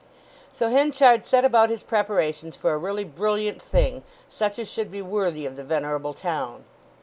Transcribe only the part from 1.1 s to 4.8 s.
set about his preparations for a really brilliant thing—such as